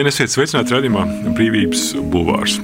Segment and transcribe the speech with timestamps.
[0.00, 1.02] Labdien, esiet sveicināti redzamā
[1.36, 2.54] brīvības bulvārs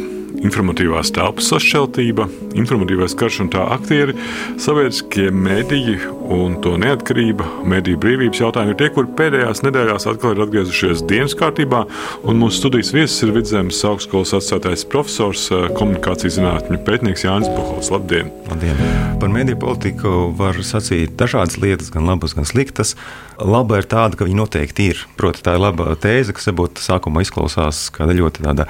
[0.47, 4.17] informatīvās telpas sašķeltība, informatīvais karš un tā aktieri,
[4.63, 5.99] sabiedriskie mediji
[6.33, 11.37] un to neatkarība, mediju brīvības jautājumi ir tie, kur pēdējās nedēļās atkal ir atgriezušies dienas
[11.39, 11.85] kārtībā.
[12.27, 17.91] Mūsu studijas viesis ir Vidzemes augstskolas atstātais profesors, eh, komunikācijas zinātņu pētnieks Jānis Buhals.
[17.95, 18.33] Labdien!
[18.51, 18.83] Labdien!
[19.21, 22.97] Par mediju politiku var sacīt dažādas lietas, gan labas, gan sliktas.
[23.41, 25.07] Laba ir tāda, ka viņi noteikti ir.
[25.17, 28.69] Proti, tā ir laba tēze, kas varbūt sākumā izklausās kā ļoti tāda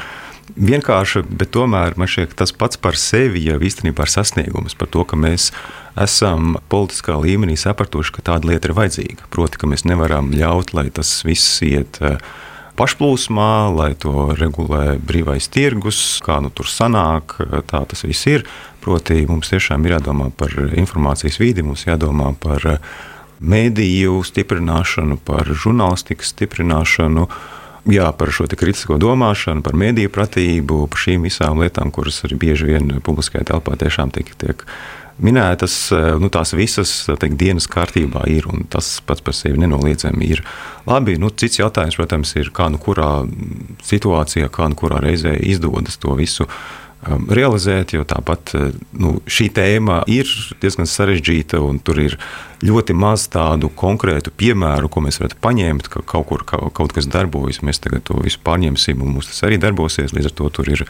[0.54, 5.04] vienkārša, bet tomēr man šķiet, tas pats par sevi jau īstenībā ir sasniegums par to,
[5.08, 5.50] ka mēs
[5.98, 9.30] esam politiskā līmenī sapratuši, ka tāda lieta ir vajadzīga.
[9.32, 12.20] Proti, ka mēs nevaram ļaut, lai tas viss iet eh,
[12.76, 17.38] pašplūsmā, lai to regulē brīvais tirgus, kā nu tur sanāk,
[17.70, 18.46] tā tas viss ir.
[18.84, 22.96] Proti, mums tiešām ir jādomā par informācijas vidi, mums jādomā par eh,
[23.40, 27.26] mēdīju stiprināšanu, par žurnālistikas stiprināšanu
[27.90, 32.70] jā, par šo kritisko domāšanu, par mēdīju pratību, par šīm visām lietām, kuras arī bieži
[32.72, 34.64] vien publiskajā telpā tiešām tiek, tiek
[35.22, 35.76] minētas.
[36.20, 40.42] Nu, tās visas teik, dienas kārtībā ir, tas pats par sevi nenoliedzami ir
[40.88, 41.16] labi.
[41.20, 43.10] Nu, cits jautājums, protams, ir, kā nu kurā
[43.86, 49.48] situācijā, kā nu kurā reizē izdodas to visu Um, realizēt, jo tāpat uh, nu, šī
[49.54, 50.28] tēma ir
[50.62, 52.16] diezgan sarežģīta un tur ir
[52.64, 57.60] ļoti maz tādu konkrētu piemēru, ko mēs varētu paņemt, ka kaut kur kaut kas darbojas.
[57.66, 60.14] Mēs tagad to visu pārņemsim un mums tas arī darbosies.
[60.16, 60.86] Līdz ar to tur ir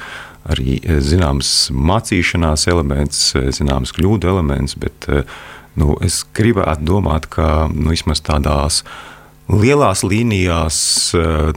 [0.48, 5.10] arī uh, zināms mācīšanās elements, uh, zināms kļūdu elements, bet
[5.76, 8.84] nu, es gribētu domāt, ka nu, vismaz tādās
[9.52, 10.78] lielās līnijās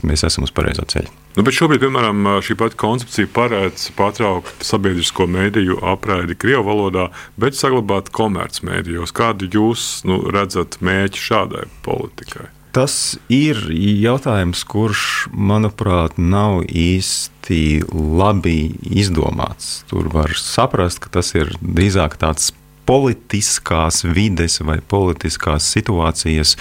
[0.06, 1.19] mēs esam uz pareizā ceļa.
[1.38, 7.04] Nu, šobrīd, piemēram, šī pati koncepcija paredz pārtraukt sabiedrisko mēdīju apraidi Krievijas valodā,
[7.38, 9.14] bet saglabāt komercmedijos.
[9.14, 12.48] Kādu jūs nu, redzat mērķi šādai politikai?
[12.74, 19.80] Tas ir jautājums, kurš, manuprāt, nav īsti labi izdomāts.
[19.90, 22.50] Tur var saprast, ka tas ir drīzāk tāds
[22.90, 26.58] politiskās vides vai politiskās situācijas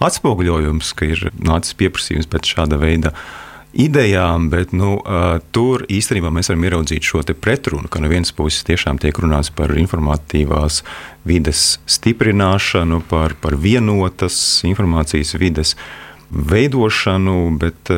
[0.00, 3.12] atspoguļojums, ka ir nācis pieprasījums pēc šāda veida
[3.76, 4.96] idejām, bet nu,
[5.52, 9.74] tur īstenībā mēs varam ieraudzīt šo pretrunu, ka no vienas puses tiešām tiek runāts par
[9.76, 10.82] informatīvās
[11.28, 15.76] vides stiprināšanu, par, par vienotas informācijas vides
[16.30, 17.92] veidošanu, bet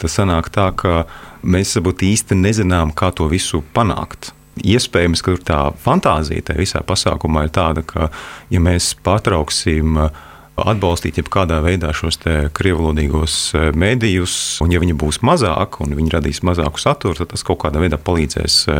[0.00, 1.04] tas sanāk tā, ka
[1.42, 4.32] mēs varbūt īsti nezinām, kā to visu panākt.
[4.64, 8.12] Iespējams, ka tā fantāzija tajā visā pasākumā ir tāda, ka,
[8.54, 10.22] ja mēs pārtrauksim uh,
[10.54, 12.20] atbalstīt jebkādā veidā šos
[12.54, 17.42] krievlodīgos e, mēdījus, un ja viņi būs mazāk un viņi radīs mazāku saturu, tad tas
[17.46, 18.78] kaut kādā veidā palīdzēs e,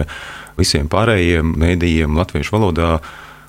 [0.58, 2.92] visiem pārējiem mēdījiem latviešu valodā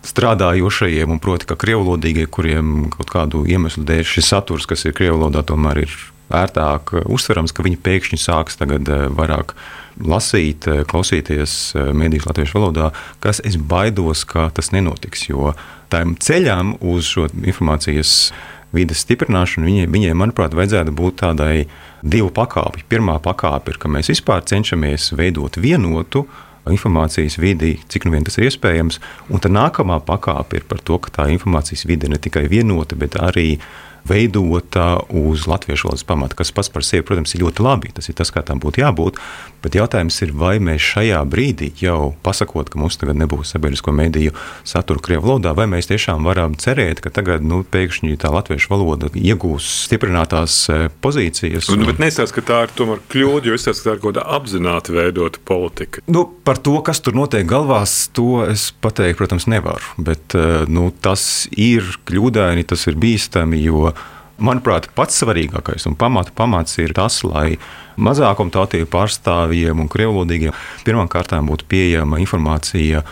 [0.05, 5.45] strādājošajiem, un proti, ka krievlodīgie, kuriem kaut kādu iemeslu dēļ šis saturs, kas ir krievlodā,
[5.45, 5.95] tomēr ir
[6.33, 9.53] ērtāk uztverams, ka viņi pēkšņi sāks tagad e, vairāk
[10.01, 12.89] lasīt, klausīties mēdījus latviešu valodā,
[13.23, 15.53] kas es baidos, ka tas nenotiks, jo
[15.95, 18.33] tam ceļam uz šo informācijas
[18.75, 21.67] vidas stiprināšanu, viņiem, viņiem, manuprāt, vajadzētu būt tādai
[22.03, 22.83] divu pakāpju.
[22.91, 26.25] Pirmā pakāpe ir, ka mēs vispār cenšamies veidot vienotu
[26.69, 30.97] informācijas vidi, cik nu vien tas ir iespējams, un tā nākamā pakāpe ir par to,
[30.99, 33.59] ka tā informācijas vide ne tikai vienota, bet arī
[34.07, 37.93] veidota uz latviešu valodas pamata, kas pats par sevi, protams, ir ļoti labi.
[37.95, 39.19] Tas ir tas, kā tam būtu jābūt.
[39.65, 44.35] Bet jautājums ir, vai mēs šajā brīdī jau pasakot, ka mums tagad nebūs sabiedrisko mediju
[44.67, 49.09] satura krievu valodā, vai mēs tiešām varam cerēt, ka tagad nu, pēkšņi tā latviešu valoda
[49.09, 51.71] iegūs stiprinātās e, pozīcijas.
[51.71, 51.89] Nu, un...
[51.89, 54.27] Bet nestāst, ka tā ir tomēr kļūda, jo es teicu, ka tā ir kaut kāda
[54.37, 56.05] apzināti veidota politika.
[56.13, 59.97] Nu, par to, kas tur notiek galvās, to es pateikt, protams, nevaru.
[59.97, 63.94] Bet e, nu, tas ir kļūdaini, tas ir bīstami, jo
[64.35, 67.55] Manuprāt, pats svarīgākais un pamata pamats ir tas, lai
[67.95, 73.05] mazākumtautību pārstāvjiem un krievlodīgiem pirmkārt būtu pieejama informācija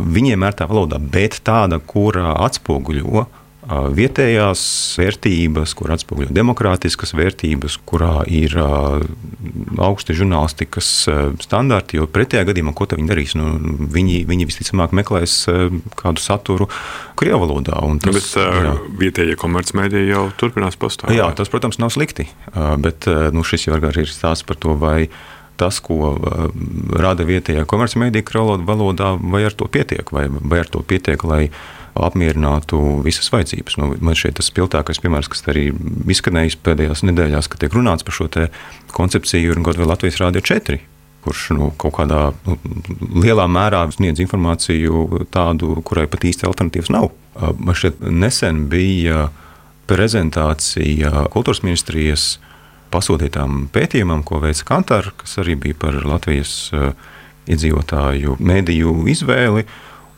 [0.00, 3.26] viņiem ērtā valodā, bet tāda, kura atspoguļo
[3.66, 4.60] vietējās
[5.00, 10.90] vērtības, kur atspoguļo demokrātiskas vērtības, kurā ir augsti žurnālistikas
[11.42, 11.98] standarti.
[11.98, 13.34] Jo pretējā gadījumā, ko viņi darīs?
[13.38, 13.56] Nu,
[13.92, 15.38] viņi, viņi visticamāk meklēs
[15.98, 16.68] kādu saturu
[17.18, 17.80] Krievijas valodā.
[18.04, 18.74] Tas, bet jā.
[19.02, 21.16] vietējie komercmediji jau turpinās pastāvēt.
[21.18, 22.28] Jā, tas, protams, nav slikti.
[22.54, 25.08] Bet nu, šis jau ir stāsts par to, vai
[25.56, 26.14] tas, ko
[26.92, 31.48] rada vietējā komercmedija Krievijas valodā, vai ar to pietiek, vai, vai ar to pietiek, lai
[32.06, 33.78] apmierinātu visas vajadzības.
[33.80, 35.70] Nu, man šeit tas spilgtākais piemērs, kas arī
[36.12, 38.28] izskanējis pēdējās nedēļās, kad tiek runāts par šo
[38.92, 40.82] koncepciju, ir Godvēl Latvijas Rādio 4
[41.26, 42.54] kurš nu, kaut kādā nu,
[43.18, 47.10] lielā mērā sniedz informāciju tādu, kurai pat īsti alternatīvas nav.
[47.58, 49.26] Man šeit nesen bija
[49.90, 52.36] prezentācija kultūras ministrijas
[52.94, 56.70] pasūtītām pētījumam, ko veica Kantāra, kas arī bija par Latvijas
[57.50, 59.66] iedzīvotāju mediju izvēli.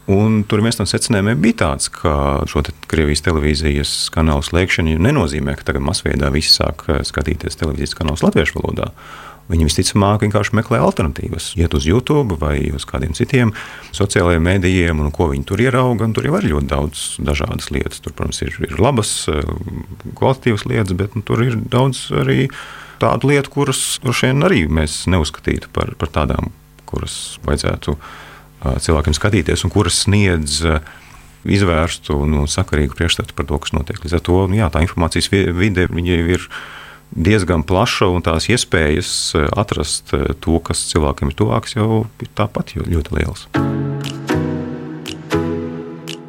[0.08, 5.52] Un tur viens no secinājumiem bija tāds, ka šo te Krievijas televīzijas kanālu slēgšana nenozīmē,
[5.58, 8.88] ka tagad masveidā visi sāk skatīties televīzijas kanālus latviešu valodā.
[9.48, 13.54] Viņi visticamāk vienkārši meklē alternatīvas, iet uz YouTube vai uz kādiem citiem
[13.96, 16.08] sociālajiem mēdījiem, un ko viņi tur ierauga.
[16.16, 18.00] Tur jau ir ļoti daudz dažādas lietas.
[18.04, 19.12] Tur, protams, ir, ir labas,
[20.20, 22.50] kvalitatīvas lietas, bet nu, tur ir daudz arī
[23.00, 26.52] tādu lietu, kuras droši vien arī mēs neuzskatītu par, par tādām,
[26.88, 27.96] kuras vajadzētu
[28.62, 30.62] cilvēkiem skatīties un kuras sniedz
[31.48, 34.00] izvērstu un nu, sakarīgu priekšstatu par to, kas notiek.
[34.02, 36.48] Līdz ar to nu, jā, tā informācijas vide ir
[37.14, 39.12] diezgan plaša un tās iespējas
[39.56, 43.48] atrast to, kas cilvēkiem ir tuvāks, jau ir tāpat ļoti liels.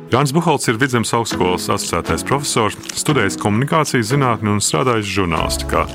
[0.09, 5.85] Jānis Buhalts ir Vidzemes augstskolas asociētais profesors, studējis komunikācijas zinātni un strādājis žurnālistikā.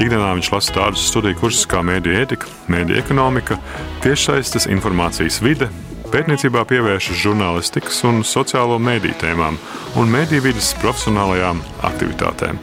[0.00, 3.58] Ikdienā viņš lasa tādus studiju kursus kā mēdīņu ētika, mēdīņu ekonomika,
[4.00, 5.68] tiešsaistes informācijas vide,
[6.08, 9.58] pētniecībā pievēršas žurnālistikas un sociālo mediju tēmām
[10.00, 11.60] un mediju vidas profesionālajām
[11.90, 12.60] aktivitātēm.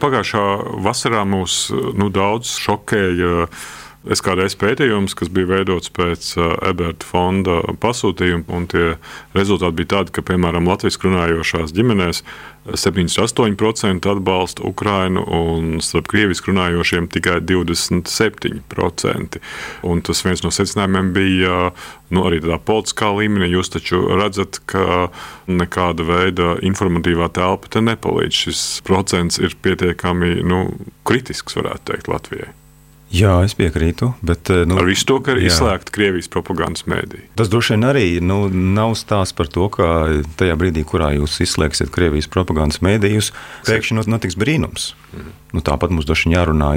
[0.00, 0.44] Pagājušā
[0.84, 3.48] vasarā mūs nu, daudz šokēja
[4.06, 8.84] Es kādreiz pētījums, kas bija veidots pēc uh, Eberta fonda pasūtījuma, un tie
[9.34, 12.22] rezultāti bija tādi, ka, piemēram, Latvijas runājošās ģimenēs
[12.70, 19.40] 78% atbalsta Ukrainu, un starp krievisku runājošiem tikai 27%.
[19.86, 21.56] Un tas viens no secinājumiem bija
[22.14, 23.50] nu, arī tādā politiskā līmenī.
[23.54, 25.08] Jūs taču redzat, ka
[25.50, 28.44] nekāda veida informatīvā telpa te nepalīdz.
[28.46, 30.68] Šis procents ir pietiekami nu,
[31.06, 32.54] kritisks, varētu teikt, Latvijai.
[33.16, 34.10] Jā, es piekrītu.
[34.26, 37.22] Bet, eh, nu, Ar visu to, ka ir izslēgta Krievijas propagandas mēdī.
[37.38, 39.88] Tas droši vien arī nu, nav stāsts par to, ka
[40.40, 43.32] tajā brīdī, kurā jūs izslēgsiet Krievijas propagandas mēdījus,
[43.68, 44.92] pēkšņi notiks brīnums.
[45.14, 45.32] Mhm.
[45.56, 46.72] Nu, tāpat mums droši vien jārunā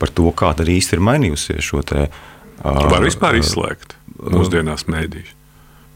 [0.00, 2.08] par to, kā tad īsti ir mainījusies šo te.
[2.64, 5.34] Var vispār izslēgt mūsdienās mēdījus?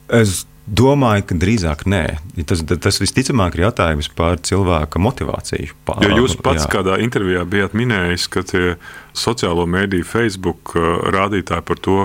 [0.09, 2.05] Es Domāju, ka drīzāk nē.
[2.49, 5.73] Tas, tas visticamāk ir jautājums par cilvēka motivāciju.
[5.89, 6.73] Pār, jo jūs pats jā.
[6.77, 8.75] kādā intervijā bijāt minējis, ka tie
[9.17, 12.03] sociālo mediju Facebook uh, rādītāji par to,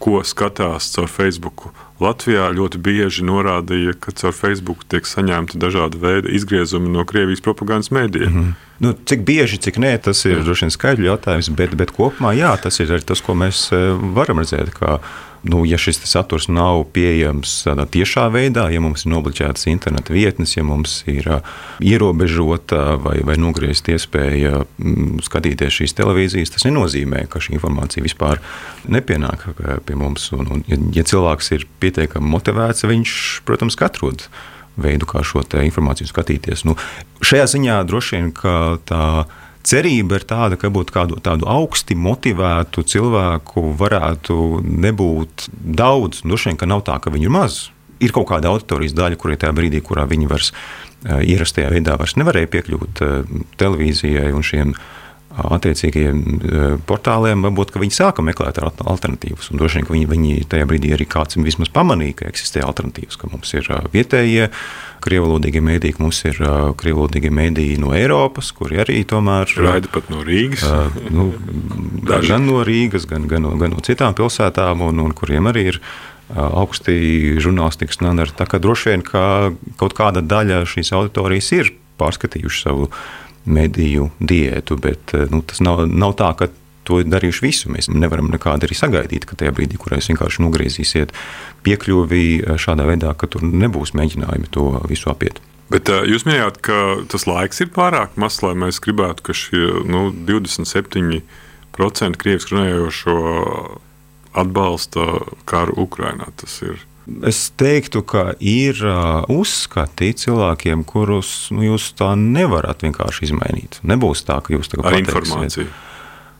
[0.00, 1.68] ko skatās caur Facebook.
[2.00, 7.92] Latvijā ļoti bieži norādīja, ka caur Facebook tiek saņemti dažādi veidi izgriezumi no Krievijas propagandas
[7.92, 8.32] mēdījiem.
[8.32, 8.68] Mm -hmm.
[8.80, 12.56] Nu, cik bieži, cik nē, tas ir droši vien skaidrs jautājums, bet, bet kopumā jā,
[12.62, 14.72] tas ir tas, ko mēs uh, varam redzēt
[15.42, 20.56] nu, ja šis saturs nav pieejams tādā tiešā veidā, ja mums ir nobloķētas interneta vietnes,
[20.56, 21.26] ja mums ir
[21.80, 28.42] ierobežota vai, vai nogriezta iespēja mm, skatīties šīs televīzijas, tas nenozīmē, ka šī informācija vispār
[28.90, 29.48] nepienāk
[29.88, 30.30] pie mums.
[30.36, 34.28] Un, un, ja, ja cilvēks ir pietiekami motivēts, viņš, protams, atrod
[34.80, 36.64] veidu, kā šo informāciju skatīties.
[36.68, 36.76] Nu,
[37.24, 38.32] šajā ziņā droši vien
[38.88, 39.04] tā
[39.66, 46.24] cerība ir tāda, ka būtu kādu tādu augsti motivētu cilvēku varētu nebūt daudz.
[46.24, 47.66] Nu, šeit, ka nav tā, ka viņi ir maz.
[48.00, 52.16] Ir kaut kāda auditorijas daļa, kurai tajā brīdī, kurā viņi vairs eh, ierastajā veidā vairs
[52.16, 54.74] nevarēja piekļūt eh, televīzijai un šiem
[55.30, 56.22] attiecīgajiem
[56.88, 59.52] portāliem, varbūt viņi sāka meklēt alternatīvas.
[59.54, 63.54] Droši vien, viņi, viņi tajā brīdī arī kāds vismaz pamanīja, ka eksistē alternatīvas, ka mums
[63.54, 64.50] ir vietējie
[65.04, 66.40] krievlodīgie mēdīji, ka mums ir
[66.80, 70.66] krievlodīgie mēdīji no Eiropas, kuri arī tomēr raida pat no Rīgas.
[71.14, 71.30] nu,
[72.10, 75.80] gan no Rīgas, gan, gan, no, gan no citām pilsētām, un, un kuriem arī ir
[76.34, 78.36] augsti žurnālistikas standarti.
[78.38, 79.22] Tā kā droši vien ka
[79.80, 82.90] kaut kāda daļa šīs auditorijas ir pārskatījuši savu
[83.44, 86.50] mediju diētu, bet eh, nu, tas nav, nav tā, ka
[86.88, 87.70] to darījuši visu.
[87.72, 91.14] Mēs nevaram nekādi arī sagaidīt, ka tajā brīdī, kurā jūs vienkārši nogriezīsiet
[91.66, 95.40] piekļuvi eh, šādā veidā, ka tur nebūs mēģinājumi to visu apiet.
[95.70, 96.76] Bet uh, jūs minējāt, ka
[97.12, 101.22] tas laiks ir pārāk mazs, lai mēs gribētu, ka šie nu, 27%
[102.18, 103.14] krievis runājošo
[104.40, 105.04] atbalsta
[105.46, 106.26] karu Ukrajinā.
[106.42, 106.82] Tas ir
[107.26, 113.80] Es teiktu, ka ir uh, uzskati cilvēkiem, kurus nu, jūs tā nevarat vienkārši izmainīt.
[113.82, 115.70] Nebūs tā, ka jūs tagad ar informāciju.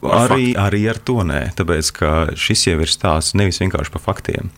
[0.01, 4.05] Ar arī, arī ar to nē, tāpēc ka šis jau ir stāsts nevis vienkārši par
[4.07, 4.53] faktiem.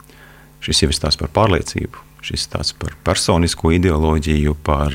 [0.63, 4.95] Šis jau ir stāsts par pārliecību, šis stāsts par personisko ideoloģiju, par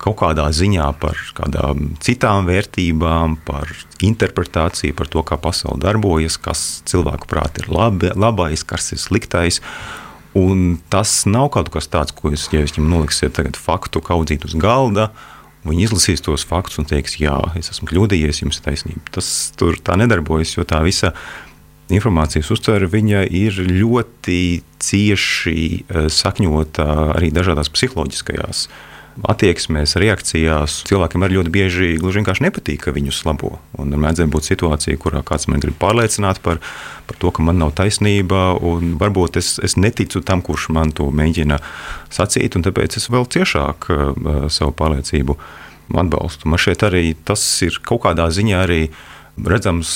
[0.00, 3.72] kaut kādā ziņā par kādām citām vērtībām, par
[4.04, 9.60] interpretāciju, par to, kā pasaule darbojas, kas cilvēku prāti ir labi, labais, kas ir sliktais.
[10.36, 14.44] Un tas nav kaut kas tāds, ko jūs, ja jūs viņam noliksiet tagad faktu kaudzīt
[14.48, 15.10] uz galda.
[15.66, 19.02] Viņi izlasīs tos faktus un teiks, jā, es esmu kļūdījies, jums ir taisnība.
[19.16, 21.14] Tas tur tā nedarbojas, jo tā visa
[21.90, 22.88] informācijas uztvere
[23.24, 24.40] ir ļoti
[24.82, 28.66] cieši eh, sakņota arī dažādās psiholoģiskajās
[29.24, 33.54] attieksmēs, reakcijās cilvēkiem arī ļoti bieži gluži vienkārši nepatīk, ka viņus labo.
[33.80, 36.60] Un mēdzēja būt situācija, kurā kāds man grib pārliecināt par,
[37.08, 41.08] par to, ka man nav taisnība, un varbūt es, es neticu tam, kurš man to
[41.08, 41.60] mēģina
[42.12, 45.38] sacīt, un tāpēc es vēl ciešāk uh, savu pārliecību
[45.96, 46.50] atbalstu.
[46.50, 48.82] Man šeit arī tas ir kaut kādā ziņā arī
[49.36, 49.90] redzams,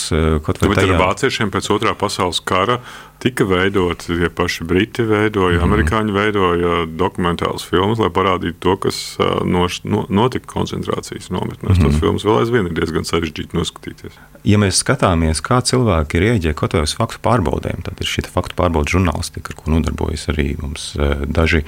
[0.45, 0.99] kaut vai tādā.
[1.01, 2.81] Vāciešiem pēc otrā pasaules kara
[3.21, 5.67] tika veidoti, tie paši briti veidoja, mm.
[5.67, 9.01] amerikāņi veidoja dokumentālus filmus, lai parādītu to, kas
[9.45, 11.77] noš, no, notika koncentrācijas nometnēs.
[11.77, 11.85] Mm.
[11.85, 14.19] Tos filmus vēl aizvien ir diezgan sarežģīti noskatīties.
[14.49, 18.57] Ja mēs skatāmies, kā cilvēki rieģē kaut vai uz faktu pārbaudēm, tad ir šī faktu
[18.61, 20.95] pārbaudas žurnālistika, ar ko nodarbojas arī mums
[21.29, 21.67] daži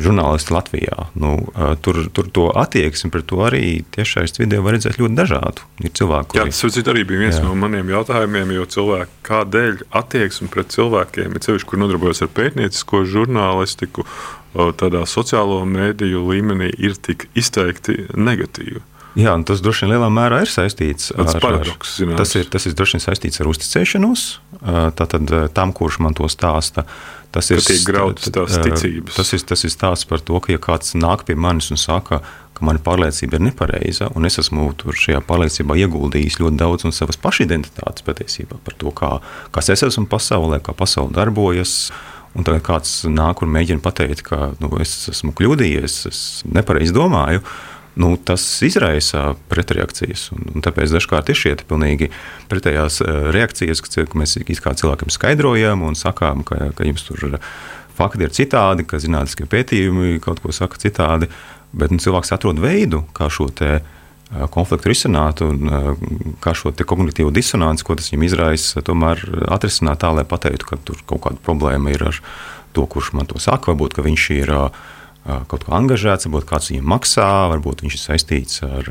[0.00, 1.08] žurnālisti Latvijā.
[1.18, 1.34] Nu,
[1.84, 5.66] tur, tur to attieksmi pret to arī tiešais video var redzēt ļoti dažādu.
[5.84, 6.40] Ir cilvēki, kuri...
[6.40, 7.44] Jā, tas arī bija viens jā.
[7.46, 13.04] no maniem jautājumiem, jo cilvēki kādēļ attieksme pret cilvēkiem, ir sevišķi, kur nodarbojas ar pētniecisko
[13.12, 14.06] žurnālistiku,
[14.54, 18.82] tādā sociālo mēdīju līmenī, ir tik izteikti negatīvi.
[19.14, 22.18] Jā, tas droši vien lielā mērā ir saistīts ar paradoks, zināms.
[22.18, 22.32] tas.
[22.40, 24.24] Ir, tas ir droši vien saistīts ar uzticēšanos.
[24.98, 26.86] Tātad tam, kurš man to stāsta,
[27.34, 29.16] Tas ir grauds tās ticības.
[29.16, 32.20] Tas ir, tas ir stāsts par to, ka ja kāds nāk pie manis un saka,
[32.54, 37.18] ka mana pārliecība ir nepareiza, un es esmu šajā pārliecībā ieguldījis ļoti daudz no savas
[37.18, 39.16] pašidentitātes patiesībā par to, kā,
[39.54, 41.90] kas es esmu pasaulē, kā pasaule darbojas.
[42.34, 47.42] Un tagad kāds nāk un mēģina pateikt, ka nu, es esmu kļūdījies, es nepareizi domāju.
[47.42, 50.28] Uh, nu, tas izraisa pretreakcijas.
[50.34, 52.10] Un, un tāpēc dažkārt ir šie pilnīgi
[52.50, 57.38] pretējās eh, reakcijas, ka mēs kā cilvēkiem skaidrojam un sakām, ka, ka jums tur
[57.94, 61.30] fakti ir citādi, ka zinātniskie pētījumi kaut ko saka citādi.
[61.74, 63.78] Bet nu, cilvēks atrod veidu, kā šo eh,
[64.54, 65.86] konfliktu risināt un eh,
[66.42, 69.22] kā šo kognitīvo disonanci, ko tas viņam izraisa, tomēr
[69.54, 72.20] atrisināt tā, lai pateiktu, ka tur kaut kāda problēma ir ar
[72.74, 73.70] to, kurš man to saka.
[73.70, 74.84] Varbūt viņš ir uh,
[75.24, 78.90] kaut kā angažēts, varbūt kāds viņam maksā, varbūt viņš ir saistīts ar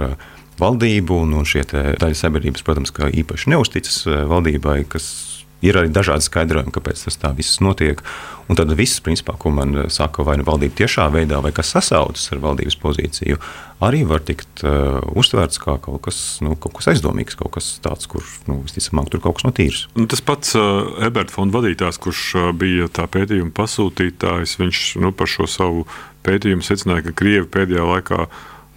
[0.61, 1.19] valdību.
[1.25, 5.32] Un, un šie daļa sabiedrības, protams, īpaši neusticas valdībai, kas
[5.63, 8.03] ir arī dažādi skaidrojumi, kāpēc tas tā viss notiek.
[8.51, 12.25] Un tad viss, principā, ko man saka, vai nu valdība tiešā veidā, vai kas sasaucas
[12.35, 13.39] ar valdības pozīciju,
[13.83, 18.09] arī var tikt uh, uztvērts kā kaut kas, nu, kaut kas aizdomīgs, kaut kas tāds,
[18.11, 19.85] kur nu, visticamāk tur kaut kas no tīras.
[19.95, 25.13] Nu, tas pats uh, Eberta fonda vadītājs, kurš uh, bija tā pētījuma pasūtītājs, viņš nu,
[25.15, 25.87] par šo savu
[26.27, 28.27] pētījumu secināja, ka Krievi pēdējā laikā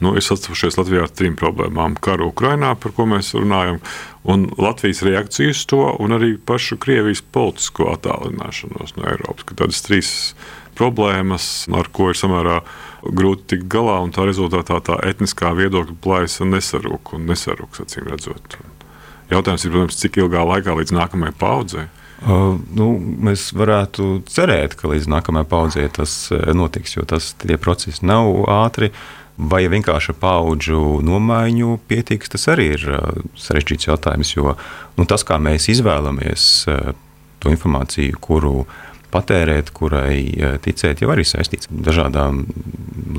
[0.05, 1.97] nu, ir sastapušies Latvijā ar trim problēmām.
[2.03, 3.81] Karu Ukrainā, par ko mēs runājam,
[4.29, 9.49] un Latvijas reakciju uz to, un arī pašu Krievijas politisko attālināšanos no Eiropas.
[9.55, 10.13] Tādas trīs
[10.77, 12.61] problēmas, ar ko ir samērā
[13.07, 18.59] grūti tikt galā, un tā rezultātā tā etniskā viedokļa plaisa nesarūk un nesarūks, acīm redzot.
[19.31, 21.87] Jautājums ir, protams, cik ilgā laikā līdz nākamajai paudzei.
[22.17, 28.07] Uh, nu, mēs varētu cerēt, ka līdz nākamajai paudzei tas uh, notiks, jo tas procesi
[28.09, 28.93] nav ātri.
[29.37, 34.33] Vai vienkārši paudžu nomaiņu pietiks, tas arī ir uh, sarežģīts jautājums.
[34.33, 34.55] Jo
[34.97, 36.95] nu, tas, kā mēs izvēlamies uh,
[37.45, 38.65] to informāciju, kuru
[39.13, 42.47] patērēt, kurai uh, ticēt, jau arī saistīts ar dažādām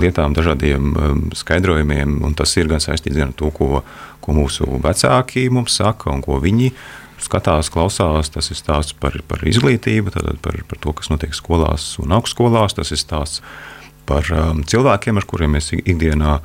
[0.01, 2.17] lietām, dažādiem um, skaidrojumiem.
[2.37, 3.83] Tas ir gan saistīts ar to, ko,
[4.25, 6.73] ko mūsu vecāki mums saka un ko viņi
[7.21, 8.33] skatās, klausās.
[8.33, 12.73] Tas ir stāsts par, par izglītību, par, par to, kas notiek skolās un augstskolās.
[12.81, 13.75] Tas ir stāsts par
[14.09, 16.39] um, cilvēkiem, ar kuriem mēs ikdienā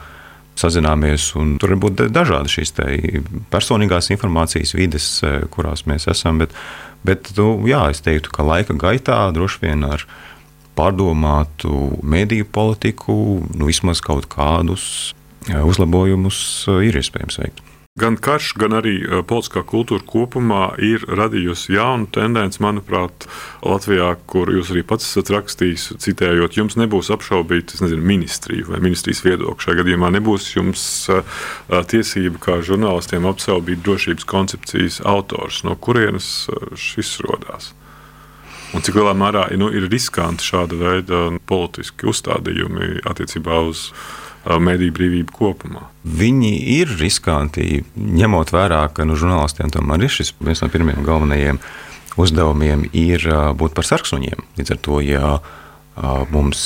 [0.59, 1.31] sazināmies.
[1.33, 2.75] Tur var būt dažādi šīs
[3.53, 6.43] personīgās informācijas vides, eh, kurās mēs esam.
[6.43, 6.53] Bet,
[7.05, 10.05] bet nu, jā, es teiktu, ka laika gaitā droši vien ar
[10.77, 13.15] pārdomātu mediju politiku,
[13.55, 15.15] nu, vismaz kaut kādus
[15.49, 17.63] eh, uzlabojumus eh, ir iespējams veikt.
[18.01, 18.95] Gan karš, gan arī
[19.29, 23.27] politiskā kultūra kopumā ir radījusi jaunu tendenci, manuprāt,
[23.61, 29.21] Latvijā, kur jūs arī pats esat rakstījis, citējot, jums nebūs apšaubīt nezinu, ministriju vai ministrijas
[29.27, 29.67] viedokli.
[29.67, 30.87] Šajā gadījumā nebūs jums
[31.93, 36.33] tiesība kā žurnālistiem apšaubīt drošības koncepcijas autors, no kurienes
[36.73, 37.75] šis rodās.
[38.73, 43.91] Un cik lielā mērā nu, ir riskanti šāda veida politiski uzstādījumi attiecībā uz
[44.63, 45.87] mediju brīvību kopumā.
[46.03, 51.61] Viņi ir riskanti, ņemot vērā, ka nu, žurnālistiem tomēr ir šis viens no pirmajiem galvenajiem
[52.21, 53.25] uzdevumiem ir
[53.57, 54.43] būt par sarksuņiem.
[54.59, 55.29] Līdz ar to, ja
[56.33, 56.65] mums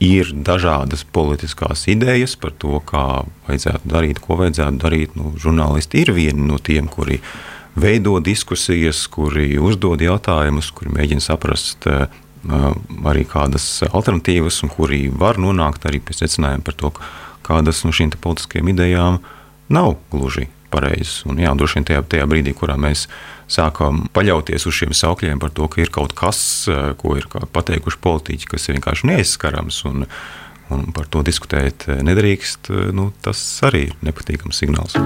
[0.00, 6.14] ir dažādas politiskās idejas par to, kā vajadzētu darīt, ko vajadzētu darīt, nu, žurnālisti ir
[6.16, 7.20] vieni no tiem, kuri
[7.80, 11.86] veido diskusijas, kuri uzdod jautājumus, kuri mēģina saprast
[12.48, 16.92] arī kādas alternatīvas, un kuri var nonākt arī pie secinājuma par to,
[17.46, 19.20] kādas no šīm politiskajām idejām
[19.70, 21.24] nav gluži pareizas.
[21.26, 23.06] Un, jā, droši vien tajā, tajā brīdī, kurā mēs
[23.50, 26.42] sākam paļauties uz šiem saukļiem par to, ka ir kaut kas,
[27.00, 30.06] ko ir pateikuši politiķi, kas ir vienkārši neaizskarams un,
[30.70, 34.96] un par to diskutēt nedrīkst, nu, tas arī ir nepatīkams signāls.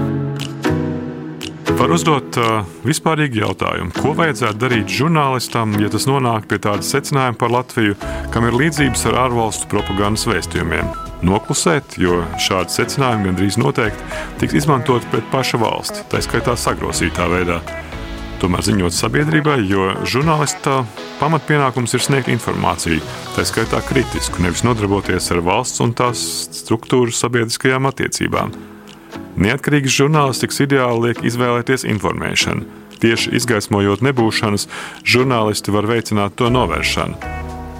[1.65, 7.39] Var uzdot uh, vispārīgu jautājumu, ko vajadzētu darīt žurnālistam, ja tas nonāk pie tāda secinājuma
[7.41, 7.95] par Latviju,
[8.33, 10.91] kam ir līdzības ar ārvalstu propagandas vēstījumiem.
[11.25, 17.57] Noklusēt, jo šādi secinājumi gandrīz noteikti tiks izmantoti pret pašu valsti, tā skaitā sagrosītā veidā.
[18.43, 20.83] Tomēr ziņot sabiedrībai, jo žurnālista
[21.21, 23.01] pamatpienākums ir sniegt informāciju,
[23.33, 26.21] tā skaitā kritisku, nevis nodarboties ar valsts un tās
[26.61, 28.53] struktūru sabiedriskajām attiecībām.
[29.35, 32.67] Neatkarīgas žurnālistikas ideāli liek izvēlēties informēšanu.
[33.03, 34.69] Tieši izgaismojot nebūšanas,
[35.03, 37.19] žurnālisti var veicināt to novēršanu.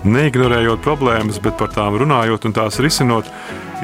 [0.05, 3.29] Neignorējot problēmas, bet par tām runājot un tās risinot,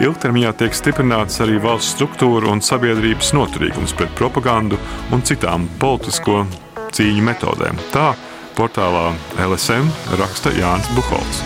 [0.04, 4.78] ilgtermiņā tiek stiprināts arī valsts struktūra un sabiedrības noturīgums pret propagandu
[5.16, 6.44] un citām politisko
[6.92, 7.80] cīņu metodēm.
[7.96, 8.12] Tā
[8.60, 9.10] portālā
[9.48, 11.42] LSM raksta Jānis Buholts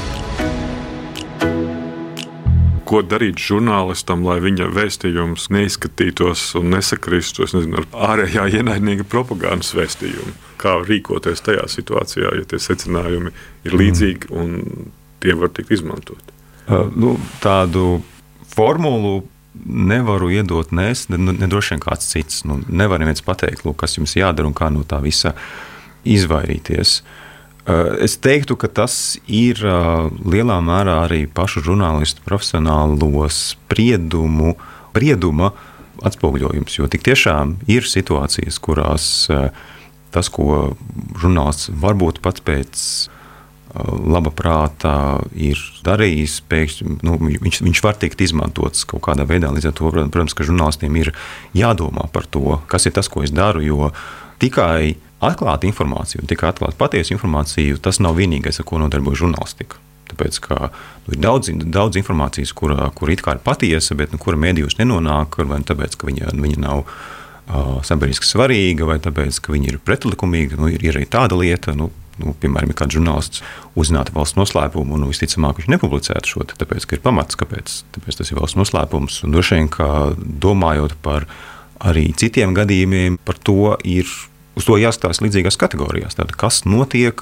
[2.87, 10.35] ko darīt žurnālistam, lai viņa vēstījums neizskatītos un nesakristos nezinu, ar ārējā ienaidnieka propagandas vēstījumu.
[10.61, 13.33] Kā rīkoties tajā situācijā, ja tie secinājumi
[13.67, 14.57] ir līdzīgi un
[15.23, 16.33] tie var tikt izmantot?
[16.65, 17.99] Uh, nu, tādu
[18.55, 19.25] formulu
[19.65, 22.43] nevaru iedot ne es, ne, ne droši vien kāds cits.
[22.47, 25.35] Nu, nevar neviens pateikt, lūk, kas jums jādara un kā no tā visa
[26.05, 26.99] izvairīties.
[27.01, 27.21] Uh,
[28.05, 34.55] es teiktu, ka tas ir eh, lielā mērā arī pašu žurnālistu profesionālo spriedumu,
[34.91, 35.51] sprieduma
[36.05, 36.77] atspoguļojums.
[36.77, 39.49] Jo tik tiešām ir situācijas, kurās eh,
[40.13, 40.75] tas, ko
[41.19, 42.85] žurnālists varbūt pats pēc
[43.83, 49.49] laba prātā ir darījis, pēkšņi nu, viņš, viņš var tikt izmantots kaut kādā veidā.
[49.51, 51.11] Līdz ar to, protams, ka žurnālistiem ir
[51.57, 53.63] jādomā par to, kas ir tas, ko es daru.
[53.65, 53.89] Jo
[54.39, 54.95] tikai
[55.27, 59.81] atklāta informācija un tikai atklāta patiesa informācija, tas nav vienīgais, ar ko nodarbojas žurnālistika.
[60.11, 64.21] Tāpēc, ka nu, ir daudz, daudz informācijas, kur, kur it kā ir patiesa, bet nu,
[64.21, 69.53] kura mēdījos nenonāk, vai tāpēc, ka viņa, viņa nav uh, sabiedriski svarīga, vai tāpēc, ka
[69.55, 70.59] viņa ir pretlikumīga.
[70.61, 71.89] Nu, ir, ir arī tāda lieta, nu,
[72.21, 73.43] nu, piemēram, ja kāds žurnālists
[73.79, 78.21] uzzinātu valsts noslēpumu, un nu, visticamāk viņš nepublicētu šo, tāpēc, ka ir pamats, kāpēc tāpēc
[78.21, 79.23] tas ir valsts noslēpums.
[79.25, 81.27] Un droši vien, ka domājot par
[81.85, 84.09] arī citiem gadījumiem, par to ir
[84.55, 86.15] uz to jāskatās līdzīgās kategorijās.
[86.19, 87.21] Tad, kas notiek,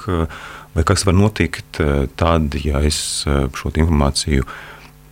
[0.74, 1.80] vai kas var notikt
[2.20, 4.46] tad, ja es šo informāciju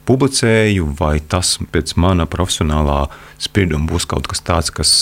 [0.07, 3.05] publicēju, vai tas pēc mana profesionālā
[3.43, 4.93] sprieduma būs kaut kas tāds, kas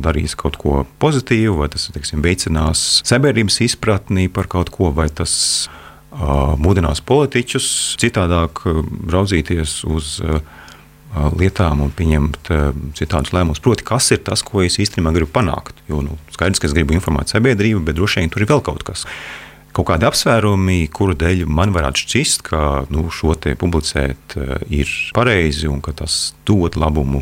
[0.00, 5.68] darīs kaut ko pozitīvu, vai tas teiksim, veicinās sabiedrības izpratni par kaut ko, vai tas
[6.62, 7.66] mudinās politiķus
[8.00, 8.64] citādāk
[9.12, 10.16] raudzīties uz
[11.38, 12.50] lietām un pieņemt
[12.98, 13.62] tādus lēmumus.
[13.64, 15.78] Proti, kas ir tas, ko es īstenībā gribu panākt?
[15.90, 18.84] Jo nu, skaidrs, ka es gribu informēt sabiedrību, bet droši vien tur ir vēl kaut
[18.86, 19.06] kas.
[19.76, 22.60] Kaut kādi apsvērumi, kuru dēļ man varētu šķist, ka
[22.92, 24.38] nu, šo te publicēt
[24.72, 27.20] ir pareizi un ka tas dod labumu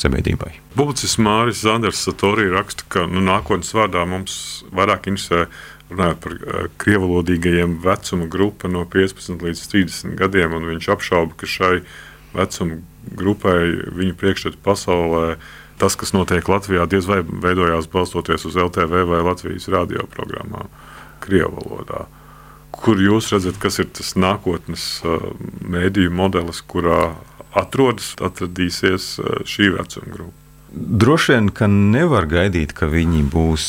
[0.00, 0.52] sabiedrībai.
[0.76, 4.34] Publicis Māris Zanders Satori raksta, ka nu, nākotnes vārdā mums
[4.76, 5.46] vairāk interesē
[5.90, 6.36] runājot par
[6.80, 11.80] krievalodīgajiem vecuma grupu no 15 līdz 30 gadiem, un viņš apšauba, ka šai
[12.36, 12.78] vecuma
[13.16, 15.36] grupai, viņu priekšstatu pasaulē.
[15.80, 20.68] Tas, kas notiek Latvijā, diez vai veidojās balstoties uz LTV vai Latvijas radioprogrammām,
[21.24, 22.04] Krievijas valodā.
[22.70, 25.32] Kur jūs redzat, kas ir tas nākotnes uh,
[25.64, 27.14] mēdīju modelis, kurā
[27.56, 30.36] atrodas, atradīsies uh, šī vecuma grupa?
[30.70, 33.64] Droši vien, ka nevar gaidīt, ka viņi būs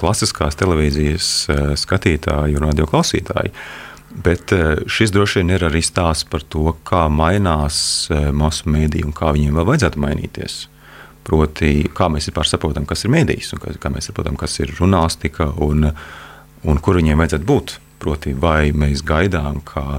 [0.00, 3.52] klasiskās televīzijas uh, skatītāji un radio klausītāji.
[4.10, 7.78] Bet eh, šis droši vien ir arī stāsts par to, kā mainās
[8.10, 10.58] eh, masu mēdīji un kā viņiem vēl vajadzētu mainīties.
[11.26, 15.48] Proti, kā mēs vispār saprotam, kas ir mēdījis, un kā mēs saprotam, kas ir žurnālistika
[15.66, 15.88] un,
[16.62, 17.76] un kur viņiem vajadzētu būt.
[18.02, 19.98] Proti, vai mēs gaidām, ka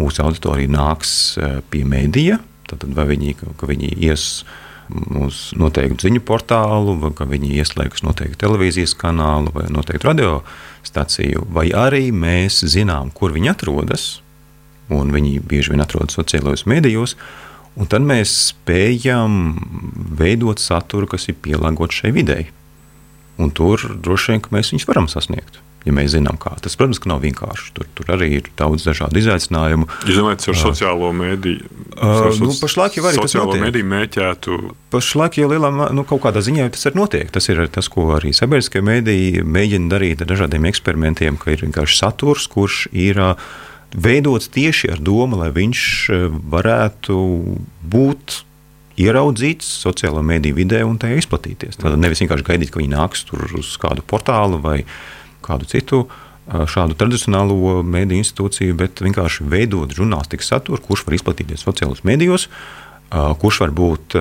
[0.00, 2.40] mūsu auditorija nāks eh, pie mēdīja,
[2.72, 4.44] tad vai viņi, viņi ies uz
[5.58, 12.62] noteiktu ziņu portālu, vai viņi ieslēgs noteiktu televīzijas kanālu vai noteiktu radiostaciju, vai arī mēs
[12.72, 14.06] zinām, kur viņi atrodas,
[14.92, 17.16] un viņi bieži vien atrodas sociālajos medijos,
[17.76, 19.56] un tad mēs spējam
[20.18, 22.50] veidot saturu, kas ir pielāgots šai videi.
[23.40, 26.54] Un tur droši vien mēs viņus varam sasniegt ja mēs zinām, kā.
[26.62, 27.72] Tas, protams, nav vienkārši.
[27.76, 29.88] Tur, tur arī ir daudz dažādu izaicinājumu.
[30.06, 31.66] Jūs domājat, ar sociālo mediju?
[31.92, 33.64] Uh, nu, pašlaik jau arī tas notiek.
[33.66, 34.60] Mediju mēķētu.
[34.94, 37.32] Pašlaik jau lielā, nu, kaut kādā ziņā tas ir notiek.
[37.34, 41.98] Tas ir tas, ko arī sabiedriskie mediji mēģina darīt ar dažādiem eksperimentiem, ka ir vienkārši
[41.98, 43.20] saturs, kurš ir
[43.92, 45.82] veidots tieši ar domu, lai viņš
[46.52, 47.18] varētu
[47.92, 48.42] būt
[49.00, 51.80] ieraudzīts sociālo mediju vidē un tajā izplatīties.
[51.80, 54.82] Tad nevis vienkārši gaidīt, ka viņi nāks tur uz kādu portālu vai
[55.44, 56.04] kādu citu
[56.48, 62.48] šādu tradicionālo mediju institūciju, bet vienkārši veidot žurnālistikas saturu, kurš var izplatīties sociālajos medijos,
[63.12, 64.18] kurš var būt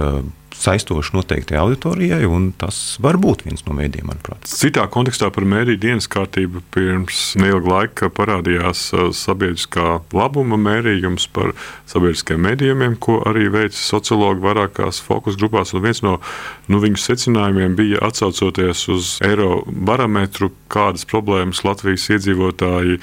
[0.62, 4.46] saistoši noteiktai auditorijai, un tas var būt viens no mēdījiem, manuprāt.
[4.50, 11.56] Citā kontekstā par mēdīju dienas kārtību pirms neilga laika parādījās uh, sabiedriskā labuma mērījums par
[11.90, 15.74] sabiedriskajiem mēdījumiem, ko arī veica sociologi vairākās fokus grupās.
[15.74, 16.18] Un viens no
[16.70, 23.02] nu, viņu secinājumiem bija atsaucoties uz eiro barometru, kādas problēmas Latvijas iedzīvotāji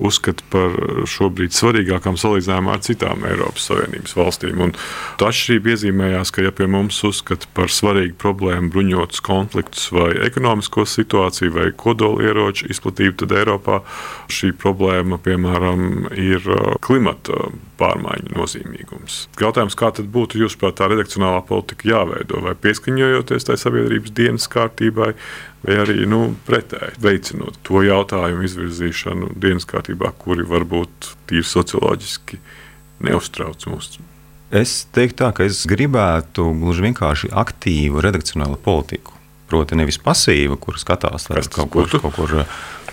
[0.00, 0.76] uzskata par
[1.10, 4.62] šobrīd svarīgākām salīdzinājumā ar citām Eiropas Savienības valstīm.
[4.64, 4.74] Un
[5.20, 10.86] tā atšķirība iezīmējās, ka ja pie mums uzskata par svarīgu problēmu bruņotus konfliktus vai ekonomisko
[10.88, 13.80] situāciju vai kodolieroču izplatību, tad Eiropā
[14.32, 19.20] šī problēma, piemēram, ir uh, klimata pārmaiņu nozīmīgums.
[19.40, 25.14] Jautājums, kā tad būtu jūsuprāt tā redakcionālā politika jāveido, vai pieskaņojoties tai sabiedrības dienas kārtībai,
[25.64, 32.40] vai arī nu, pretēji veicinot to jautājumu izvirzīšanu dienas kārtībā, kuri varbūt tīri socioloģiski
[33.06, 33.98] neuztrauc mūs.
[34.50, 39.14] Es teiktu, tā, ka es gribētu gluži vienkārši aktīvu redakcionālu politiku.
[39.50, 42.34] Proti, nevis pasīvu, kur skatās kaut kur, kaut kur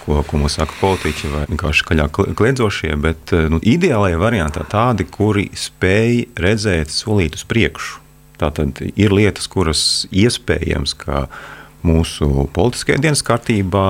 [0.08, 5.50] ko, ko mums saka politiķi, vai vienkārši skaļāk kliedzošie, bet nu, ideālajā variantā tādi, kuri
[5.58, 8.02] spēj redzēt solīt uz priekšu.
[8.38, 9.82] Tātad ir lietas, kuras
[10.14, 11.26] iespējams, ka
[11.88, 13.88] mūsu politiskajā dienas kārtībā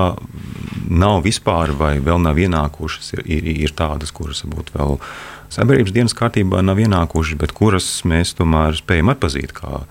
[0.87, 4.97] nav vispār vai vēl nav ienākušas, ir, ir, ir tādas, kuras varbūt vēl
[5.53, 9.81] sabiedrības dienas kārtībā nav ienākušas, bet kuras mēs tomēr spējam atpazīt kā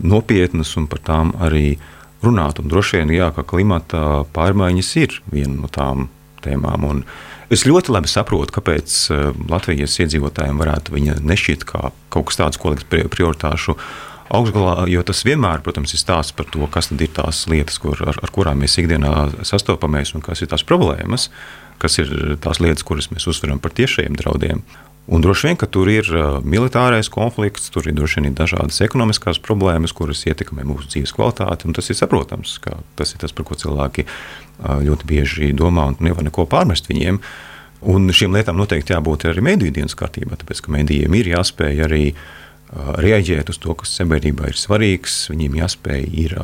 [0.00, 1.76] nopietnas un par tām arī
[2.22, 2.60] runāt.
[2.62, 6.08] Un droši vien, jā, ka klimata pārmaiņas ir viena no tām
[6.42, 6.86] tēmām.
[6.88, 7.02] Un
[7.52, 12.74] es ļoti labi saprotu, kāpēc eh, Latvijas iedzīvotājiem varētu nešķiet kā kaut kas tāds, ko
[12.74, 13.76] likt prioritāšu
[14.32, 18.18] augšgalā, jo tas vienmēr, protams, ir stāsts par to, kas ir tās lietas, kur, ar,
[18.22, 21.28] ar kurām mēs ikdienā sastopamies un kas ir tās problēmas,
[21.82, 24.64] kas ir tās lietas, kuras mēs uzsveram par tiešiem draudiem.
[25.10, 29.40] Un droši vien, ka tur ir uh, militārais konflikts, tur ir droši vien dažādas ekonomiskās
[29.42, 31.72] problēmas, kuras ietekmē mūsu dzīves kvalitāti.
[31.74, 35.98] Tas ir saprotams, ka tas ir tas, par ko cilvēki uh, ļoti bieži domā un
[36.06, 37.18] nevar neko pārmest viņiem.
[37.90, 42.04] Un šīm lietām noteikti jābūt arī mediju dienas kārtībā, tāpēc ka medijiem ir jāspēj arī
[42.72, 45.26] reaģēt uz to, kas sabiedrībā ir svarīgs.
[45.32, 46.36] Viņiem jāspēj ir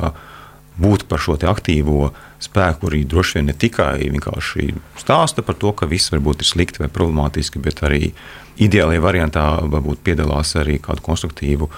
[0.79, 4.69] būt par šo aktīvo spēku, arī droši vien ne tikai vienkārši
[5.01, 8.13] stāsta par to, ka viss varbūt ir slikti vai problemātiski, bet arī
[8.59, 11.69] ideālajā variantā varbūt piedalās arī kādu konstruktīvu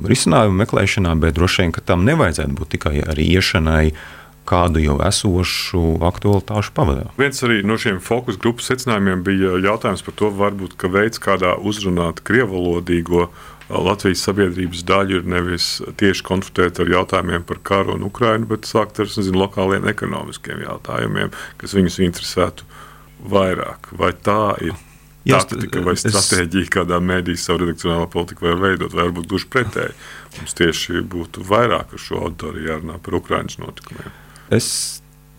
[0.00, 3.92] risinājumu meklēšanā, bet droši vien tam nevajadzētu būt tikai arī iešanai
[4.48, 7.06] kādu jau esošu aktualitāšu pavadā.
[7.20, 11.54] Viens arī no šiem fokus grupas secinājumiem bija jautājums par to, varbūt, ka veids, kādā
[11.58, 13.28] uzrunāt krievalodīgo
[13.70, 15.66] Latvijas sabiedrības daļu ir nevis
[16.00, 21.30] tieši konfrontēt ar jautājumiem par karu un Ukrainu, bet sākt ar nezinu, lokāliem ekonomiskiem jautājumiem,
[21.60, 22.66] kas viņus interesētu
[23.30, 23.92] vairāk.
[23.94, 24.74] Vai tā ir
[25.28, 26.72] taktika vai stratēģija, es...
[26.74, 29.94] kādā mēdījā savu redakcionālo politiku var veidot, vai varbūt gluži pretēji.
[30.38, 34.18] Mums tieši būtu vairāk ar šo auditoriju jārunā par Ukraiņas notikumiem.
[34.50, 34.68] Es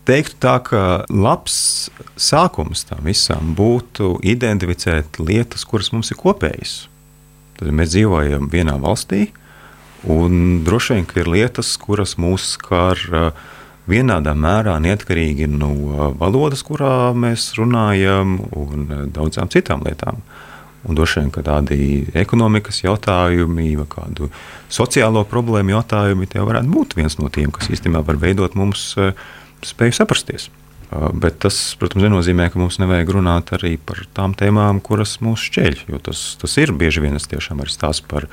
[0.08, 6.86] teiktu tā, ka labs sākums tam visam būtu identificēt lietas, kuras mums ir kopējas.
[7.60, 9.28] Tad mēs dzīvojam vienā valstī,
[10.10, 13.50] un droši vien ir lietas, kuras mūs skar uh,
[13.90, 15.72] vienādā mērā neatkarīgi no
[16.20, 20.22] valodas, kurā mēs runājam, un daudzām citām lietām.
[20.82, 21.76] Un droši vien, ka tādi
[22.18, 24.30] ekonomikas jautājumi vai kādu
[24.72, 29.12] sociālo problēmu jautājumi tie varētu būt viens no tiem, kas īstenībā var veidot mums e,
[29.62, 30.48] spēju saprasties.
[30.48, 35.46] E, bet tas, protams, nenozīmē, ka mums nevajag runāt arī par tām tēmām, kuras mūs
[35.52, 35.84] šķēļ.
[35.94, 38.26] Jo tas, tas ir bieži vien tas tiešām ir stāsts par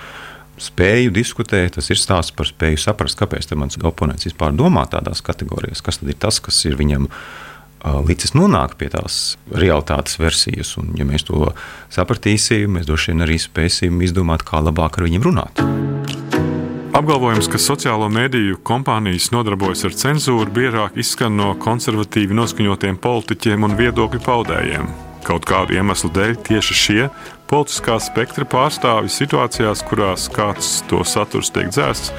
[0.60, 5.86] spēju diskutēt, tas ir stāsts par spēju saprast, kāpēc mans oponents vispār domā tādās kategorijās,
[5.86, 7.08] kas ir tas, kas ir viņam
[7.86, 10.76] līdz nonāk pie tās realitātes versijas.
[10.82, 11.54] Un, ja mēs to
[11.94, 15.64] sapratīsim, mēs droši vien arī spēsim izdomāt, kā labāk ar viņiem runāt.
[17.00, 23.78] Apgalvojums, ka sociālo mediju kompānijas nodarbojas ar cenzūru, biežāk izskan no konservatīvi noskaņotiem politiķiem un
[23.80, 24.90] viedokļu paudējiem.
[25.28, 27.08] Kaut kādu iemeslu dēļ tieši šie
[27.50, 32.12] politiskā spektra pārstāvji situācijās, kurās kāds to saturs tiek dzēsts,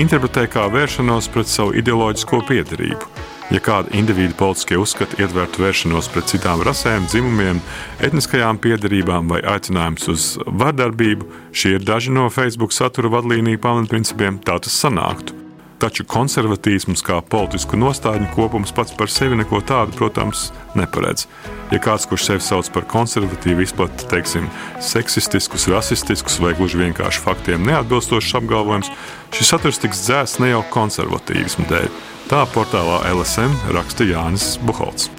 [0.00, 3.35] interpretē kā vēršanos pret savu ideoloģisko piedarību.
[3.46, 7.60] Ja kāda indivīda politiskie uzskati ietvertu vēršanos pret citām rasēm, dzimumiem,
[8.02, 14.58] etniskajām piedarībām vai aicinājums uz vardarbību, šie ir daži no Facebook satura vadlīniju pamatprincipiem, tā
[14.64, 15.36] tas sanāktu.
[15.78, 21.26] Taču konservatīsms kā politisku nostādņu kopums pats par sevi neko tādu, protams, neparedz.
[21.70, 24.48] Ja kāds, kurš sevi sauc par konservatīvu, izplata, teiksim,
[24.80, 28.90] seksistiskus, rasistiskus vai gluži vienkārši faktiem neatbilstošus apgalvojumus,
[29.36, 32.15] šis saturs tiks dzēsts ne jau konservatīvismu dēļ.
[32.26, 35.12] Tā portālā LSM raksta Jānis Buholts.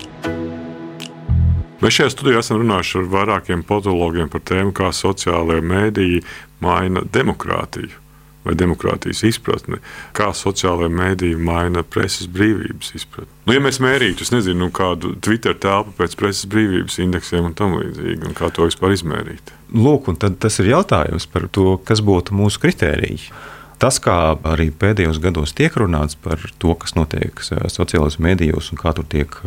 [1.80, 6.20] Mēs šajā studijā esam runājuši ar vairākiem politologiem par tēmu, kā sociālajie mēdīji
[6.66, 8.04] maina demokrātiju
[8.44, 9.80] vai demokrātijas izpratni,
[10.20, 13.32] kā sociālajie mēdīji maina preses brīvības izpratni.
[13.48, 17.56] Nu, ja mēs mērītu, es nezinu, nu, kādu Twitter telpu pēc preses brīvības indeksiem un
[17.56, 19.56] tam līdzīgi, un kā to vispār izmērīt.
[19.80, 20.12] Lūk,
[20.44, 23.32] tas ir jautājums par to, kas būtu mūsu kritēriji.
[23.78, 24.18] Tas, kā
[24.50, 29.38] arī pēdējos gados tiek runāts par to, kas notiek sociālajos mēdījos un kā tur tiek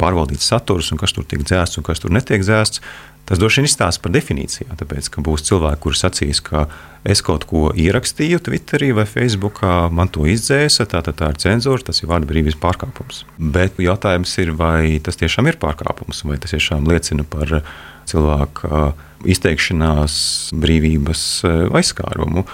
[0.00, 2.82] pārvaldīts saturs un kas tur tiek dzēsts un kas tur netiek dzēsts,
[3.24, 4.74] Tas droši vien izstāsta par definīcijām.
[4.76, 6.66] Tāpēc, ka būs cilvēki, kuriem sacīs, ka
[7.08, 11.86] es kaut ko ierakstīju Twitterī vai Facebookā, man to izdzēsa, tā, tā, tā ir cenzūra,
[11.88, 13.22] tas ir vārdu brīvības pārkāpums.
[13.38, 17.62] Bet jautājums ir, vai tas tiešām ir pārkāpums, vai tas tiešām liecina par
[18.10, 18.92] cilvēka
[19.32, 20.18] izteikšanās
[20.60, 21.24] brīvības
[21.72, 22.44] aizskārumu.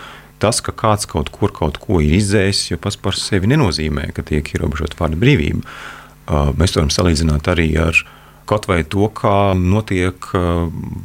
[0.41, 4.25] Tas, ka kāds kaut kur kaut ko ir izdzēsis, jau pats par sevi nenozīmē, ka
[4.27, 5.63] tiek ierobežota vārdu brīvība.
[6.57, 7.99] Mēs to varam salīdzināt arī ar
[8.51, 10.65] kaut vai to, kā notiek uh,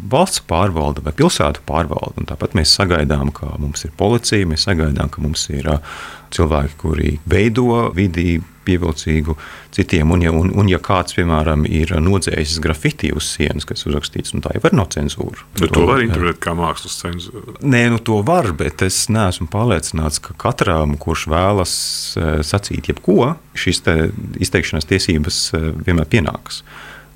[0.09, 2.17] valsts pārvalde vai pilsētu pārvalde.
[2.21, 5.93] Un tāpat mēs sagaidām, ka mums ir policija, mēs sagaidām, ka mums ir uh,
[6.33, 9.35] cilvēki, kuri veido vidi pievilcīgu
[9.75, 10.11] citiem.
[10.15, 14.43] Un ja, un, un ja kāds, piemēram, ir nodzējis grafiti uz sienas, kas uzrakstīts, nu,
[14.45, 15.45] tā jau ir no cenzūra.
[15.59, 17.57] Bet to, to var interpretēt kā mākslas cenzūru.
[17.61, 21.75] Nē, nu to var, bet es neesmu pārliecināts, ka katram, kurš vēlas
[22.19, 23.95] uh, sacīt jebko, šīs te
[24.43, 25.43] izteikšanās tiesības
[25.85, 26.63] vienmēr pienākas.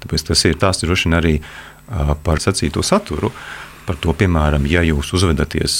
[0.03, 1.33] Tāpēc tas ir tās droši vien arī
[2.23, 3.31] par sacīto saturu.
[3.89, 5.73] Par to, piemēram, ja jūs uzvedaties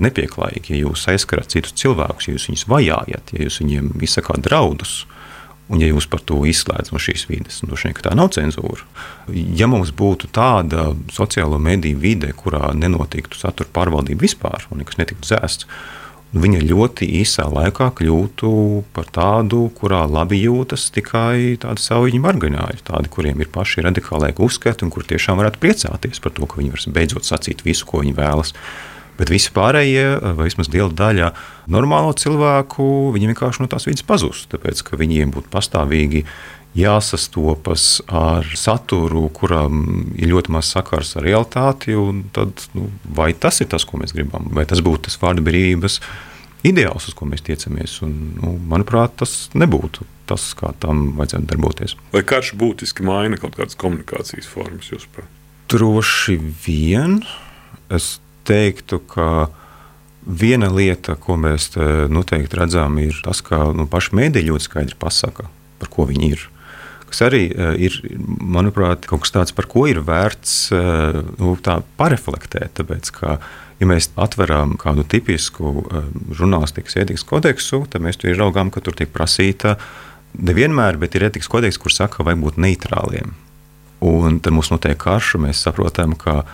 [0.00, 5.02] nepieklājīgi, ja jūs aizskarat citus cilvēkus, ja jūs viņus vajājat, ja jūs viņiem izsakāt draudus,
[5.68, 8.86] un ja jūs par to izslēdzat no šīs vides, nu, droši vien tā nav cenzūra.
[9.60, 15.28] Ja mums būtu tāda sociālo mediju vide, kurā nenotiktu satura pārvaldība vispār, un nekas netiktu
[15.28, 15.68] dzēsts,
[16.30, 18.50] viņa ļoti īsā laikā kļūtu
[18.94, 24.86] par tādu, kurā labi jūtas tikai tādi saviņu margināļi, tādi, kuriem ir paši radikālākie uzskati
[24.86, 28.14] un kur tiešām varētu priecāties par to, ka viņi var beidzot sacīt visu, ko viņi
[28.18, 28.54] vēlas.
[29.20, 30.04] Bet visi pārējie,
[30.38, 31.32] vai vismaz liela daļa
[31.68, 34.48] normālo cilvēku, viņi vienkārši no tās vidas pazūst.
[34.54, 36.22] Tāpēc, ka viņiem būtu pastāvīgi
[36.76, 41.96] jāsastopas ar saturu, kuram ir ļoti maz sakars ar realitāti.
[42.36, 45.98] Tad, nu, vai tas ir tas, ko mēs gribam, vai tas būtu tas vārdu brīvības
[46.66, 47.98] ideāls, uz ko mēs tiecamies?
[48.06, 51.96] Un, nu, manuprāt, tas nebūtu tas, kā tam vajadzētu darboties.
[52.14, 55.26] Vai karš būtiski maina kaut kādas komunikācijas formas, jūsuprāt?
[55.70, 57.22] Droši vien
[57.90, 59.48] es teiktu, ka.
[60.20, 61.70] Viena lieta, ko mēs
[62.12, 65.46] noteikti redzam, ir tas, ka nu, paši mēdīļi ļoti skaidri pasaka,
[65.80, 66.42] par ko viņi ir
[67.12, 67.96] kas arī eh, ir,
[68.40, 71.56] manuprāt, kaut kas tāds, par ko ir vērts eh, nu,
[72.00, 72.76] pareflektēt.
[72.80, 73.36] Tāpēc, ka,
[73.80, 78.96] ja mēs atveram kādu tipisku eh, žurnālistikas ētikas kodeksu, tad mēs tur ieraugām, ka tur
[78.98, 79.76] tiek prasīta
[80.38, 83.34] nevienmēr, bet ir ētikas kodeks, kur saka, vajag būt neitrāliem.
[84.06, 86.44] Un tad mums notiek karš, un mēs saprotam, ka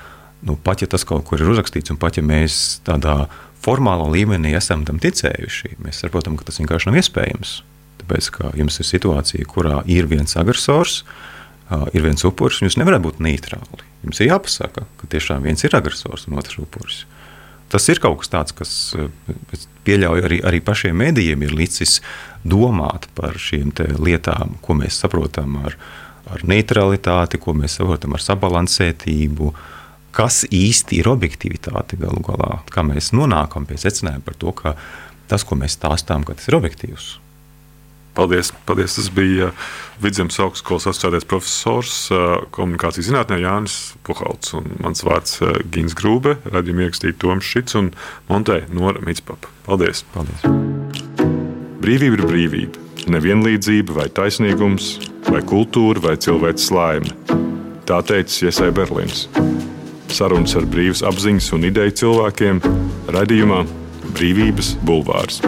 [0.46, 3.26] nu, pat ja tas kaut kur ir uzrakstīts, un pat ja mēs tādā
[3.62, 7.56] formālā līmenī esam tam ticējuši, mēs saprotam, ka tas vienkārši nav iespējams.
[8.06, 11.00] Tāpēc, ka jums ir situācija, kurā ir viens agresors,
[11.90, 13.82] ir viens upuris, un jūs nevarat būt neitrāli.
[14.06, 17.00] Jums ir jāpasaka, ka tiešām viens ir agresors un otrs upuris.
[17.66, 18.70] Tas ir kaut kas tāds, kas
[19.82, 21.98] pieļauj arī, arī pašiem mēdījiem, ir licis
[22.46, 25.74] domāt par šīm lietām, ko mēs saprotam ar,
[26.30, 29.50] ar neutralitāti, ko mēs saprotam ar sabalansētību,
[30.14, 32.62] kas īsti ir objektivitāte galu galā.
[32.70, 34.78] Kā mēs nonākam pie secinājuma par to, ka
[35.26, 37.16] tas, ko mēs stāstām, tas ir objektīvs.
[38.16, 38.52] Paldies!
[38.64, 38.96] paldies.
[38.96, 39.50] Tas bija
[40.00, 42.08] Vidzemes augstskolas asociētais profesors
[42.56, 43.76] komunikācijas zinātnē Jānis
[44.08, 45.38] Puhalts un mans vārds
[45.72, 47.92] Gins Grūbe, radījuma ierakstīt Toms Šits un
[48.30, 49.52] Montē Nora Mitspapa.
[49.68, 50.04] Paldies!
[50.16, 50.48] Paldies.
[51.84, 54.94] Brīvība ir brīvība, nevienlīdzība vai taisnīgums,
[55.28, 57.12] vai kultūra vai cilvēks laime.
[57.86, 59.26] Tā teica Iesai Berlīns.
[60.10, 62.62] Sarunas ar brīvas apziņas un ideju cilvēkiem
[63.14, 63.64] radījumā
[64.16, 65.42] Brīvības bulvārs.